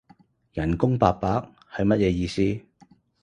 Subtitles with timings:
[0.53, 1.27] 人工八百？
[1.71, 2.65] 係乜嘢意思？